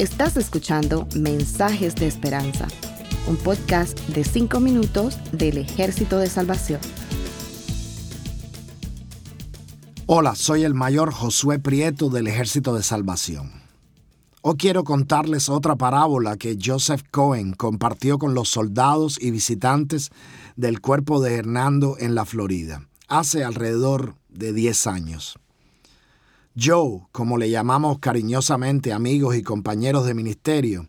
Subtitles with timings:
[0.00, 2.66] Estás escuchando Mensajes de Esperanza,
[3.26, 6.80] un podcast de 5 minutos del Ejército de Salvación.
[10.06, 13.52] Hola, soy el mayor Josué Prieto del Ejército de Salvación.
[14.40, 20.10] Hoy quiero contarles otra parábola que Joseph Cohen compartió con los soldados y visitantes
[20.56, 25.38] del cuerpo de Hernando en la Florida, hace alrededor de 10 años.
[26.56, 30.88] Joe, como le llamamos cariñosamente amigos y compañeros de ministerio,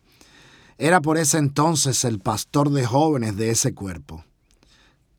[0.78, 4.24] era por ese entonces el pastor de jóvenes de ese cuerpo.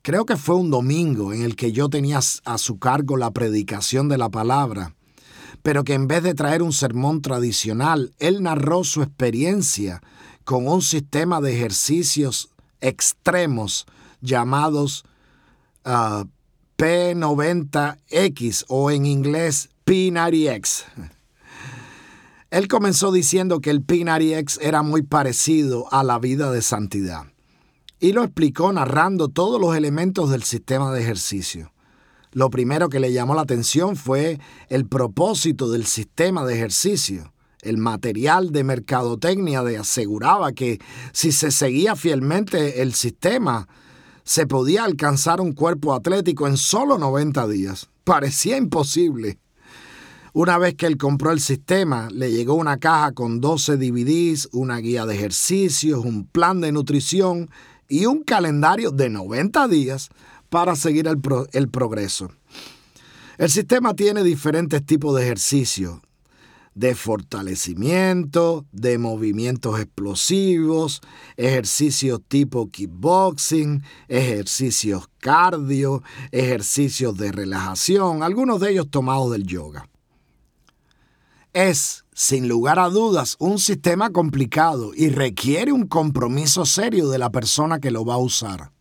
[0.03, 4.09] Creo que fue un domingo en el que yo tenía a su cargo la predicación
[4.09, 4.95] de la palabra
[5.63, 10.03] pero que en vez de traer un sermón tradicional, él narró su experiencia
[10.45, 12.51] con un sistema de ejercicios
[12.81, 13.87] extremos
[14.21, 15.05] llamados
[15.85, 16.25] ah,
[16.77, 20.85] P90X o en inglés P90X.
[22.51, 27.25] Él comenzó diciendo que el P90X era muy parecido a la vida de santidad
[28.01, 31.73] y lo explicó narrando todos los elementos del sistema de ejercicio
[32.33, 37.33] lo primero que le llamó la atención fue el propósito del sistema de ejercicio.
[37.61, 40.81] El material de mercadotecnia de aseguraba que
[41.13, 43.69] si se seguía fielmente el sistema,
[44.25, 47.91] se podía alcanzar un cuerpo atlético en solo 90 días.
[48.03, 49.39] Parecía imposible.
[50.35, 54.79] Una vez que él compró el sistema, le llegó una caja con 12 DVDs, una
[54.79, 57.51] guía de ejercicios, un plan de nutrición
[57.87, 60.09] y un calendario de 90 días
[60.49, 62.31] para seguir el, progreso.
[63.37, 66.01] El sistema tiene diferentes tipos de ejercicios,
[66.75, 71.03] de fortalecimiento, de movimientos explosivos,
[71.37, 79.92] ejercicios tipo kickboxing, ejercicios cardio, ejercicios de relajación, algunos de ellos tomados del yoga.
[81.53, 87.31] Es, sin lugar a dudas, un sistema complicado y requiere un compromiso serio de la
[87.31, 88.73] persona que lo va a usar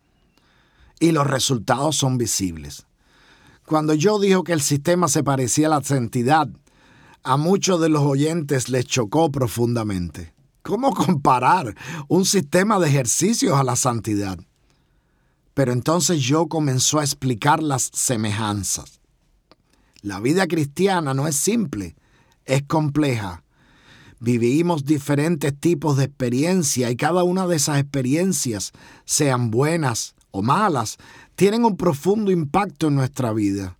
[1.01, 2.85] y los resultados son visibles.
[3.65, 6.47] Cuando yo dijo que el sistema se parecía a la santidad,
[7.23, 10.33] a muchos de los oyentes les chocó profundamente.
[10.61, 11.75] ¿Cómo comparar
[12.07, 14.39] un sistema de ejercicios a la santidad?
[15.53, 19.01] Pero entonces yo comenzó a explicar las semejanzas.
[20.01, 21.95] La vida cristiana no es simple,
[22.45, 23.43] es compleja.
[24.19, 28.71] Vivimos diferentes tipos de experiencia y cada una de esas experiencias,
[29.05, 30.97] sean buenas o malas
[31.35, 33.77] tienen un profundo impacto en nuestra vida.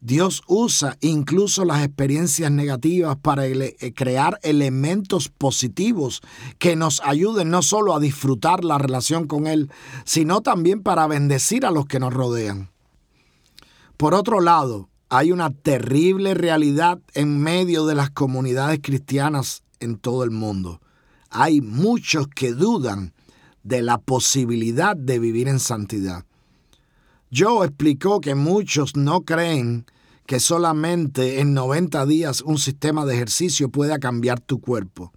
[0.00, 6.22] Dios usa incluso las experiencias negativas para eh, crear elementos positivos
[6.58, 9.68] que nos ayuden no solo a disfrutar la relación con Él,
[10.04, 12.70] sino también para bendecir a los que nos rodean.
[13.96, 20.24] Por otro lado, hay una terrible realidad en medio de las comunidades cristianas en todo
[20.24, 20.80] el mundo.
[21.30, 23.12] Hay muchos que dudan
[23.62, 26.24] de la posibilidad de vivir en santidad.
[27.32, 29.86] Joe explicó que muchos no creen
[30.26, 35.12] que solamente en 90 días un sistema de ejercicio pueda cambiar tu cuerpo.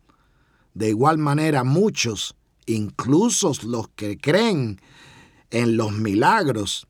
[0.74, 2.36] De igual manera, muchos,
[2.68, 4.80] incluso los que creen
[5.50, 6.88] en los milagros,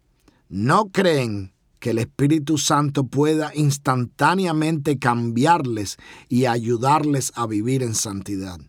[0.50, 5.98] no creen que el Espíritu Santo pueda instantáneamente cambiarles
[6.28, 8.60] y ayudarles a vivir en santidad.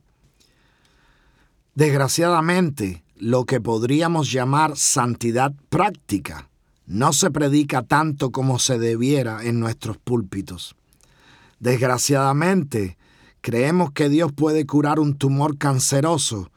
[1.75, 6.49] Desgraciadamente, lo que podríamos llamar santidad práctica
[6.87, 10.75] no se predica tanto como se debiera en nuestros púlpitos.
[11.61, 12.97] Desgraciadamente,
[13.41, 16.51] creemos que Dios puede curar un tumor canceroso,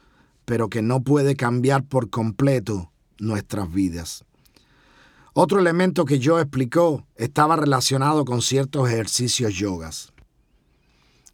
[0.45, 4.25] pero que no puede cambiar por completo nuestras vidas.
[5.35, 10.13] Otro elemento que yo explicó estaba relacionado con ciertos ejercicios yogas.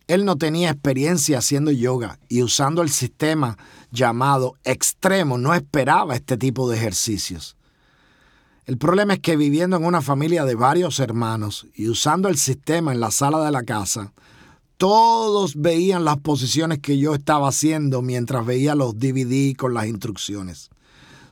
[0.08, 3.58] Él no tenía experiencia haciendo yoga y usando el sistema
[3.92, 7.58] llamado extremo no esperaba este tipo de ejercicios.
[8.66, 12.94] El problema es que viviendo en una familia de varios hermanos y usando el sistema
[12.94, 14.14] en la sala de la casa,
[14.78, 20.70] todos veían las posiciones que yo estaba haciendo mientras veía los DVD con las instrucciones.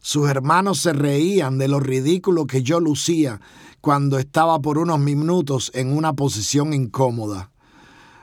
[0.08, 3.42] Sus hermanos se reían de lo ridículo que yo lucía
[3.82, 7.52] cuando estaba por unos minutos en una posición incómoda.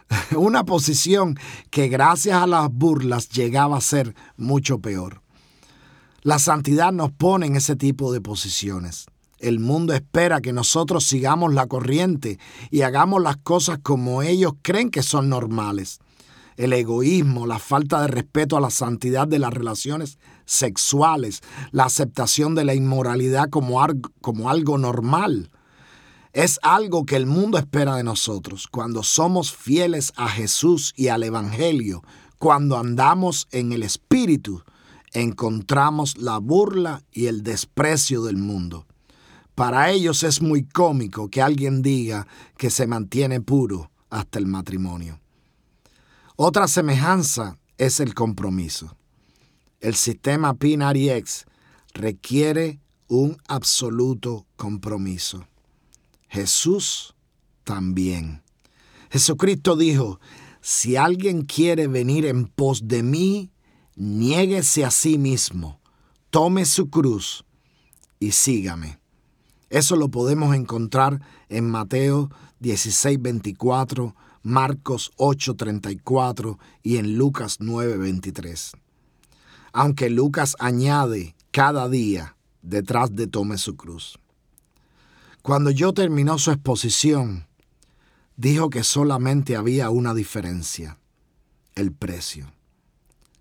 [0.35, 1.39] una posición
[1.69, 5.21] que gracias a las burlas llegaba a ser mucho peor.
[6.23, 9.05] La santidad nos pone en ese tipo de posiciones.
[9.39, 12.39] El mundo espera que nosotros sigamos la corriente
[12.71, 16.01] y hagamos las cosas como ellos creen que son normales.
[16.57, 21.41] El egoísmo, la falta de respeto a la santidad de las relaciones sexuales,
[21.73, 25.51] la aceptación de la inmoralidad como, algo normal,
[26.33, 28.67] Es algo que el mundo espera de nosotros.
[28.67, 32.03] Cuando somos fieles a Jesús y al Evangelio,
[32.39, 34.65] cuando andamos en el Espíritu,
[35.13, 38.85] encontramos la burla y el desprecio del mundo.
[39.55, 45.21] Para ellos es muy cómico que alguien diga que se mantiene puro hasta el matrimonio.
[46.37, 48.97] Otra semejanza es el compromiso.
[49.81, 51.47] El sistema X
[51.93, 55.47] requiere un absoluto compromiso.
[56.27, 57.15] Jesús
[57.63, 58.43] también.
[59.11, 60.19] Jesucristo dijo,
[60.61, 63.53] si alguien quiere venir en pos de mí,
[63.95, 65.79] niéguese a sí mismo,
[66.31, 67.45] tome su cruz
[68.19, 68.99] y sígame.
[69.71, 72.29] Eso lo podemos encontrar en Mateo
[72.59, 78.73] 16, 24, Marcos 8, 34 y en Lucas 9, 23.
[79.73, 84.19] Aunque Lucas añade cada día detrás de tome su cruz.
[85.41, 87.47] Cuando yo terminó su exposición,
[88.37, 90.99] dijo que solamente había una diferencia,
[91.75, 92.53] el precio.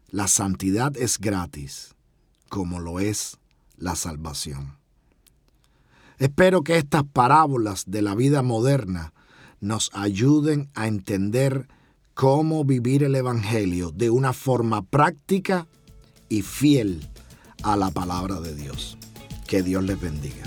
[0.10, 1.96] La santidad es gratis,
[2.48, 3.40] como lo es
[3.76, 4.78] la salvación.
[6.18, 9.13] Espero que estas parábolas de la vida moderna
[9.64, 11.68] nos ayuden a entender
[12.14, 15.68] cómo vivir el Evangelio de una forma práctica
[16.30, 17.08] y fiel
[17.64, 18.98] a la palabra de Dios.
[19.48, 20.44] Que Dios les bendiga.